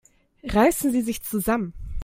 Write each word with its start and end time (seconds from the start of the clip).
Reißen 0.43 0.91
Sie 0.91 1.01
sich 1.03 1.21
zusammen! 1.21 1.73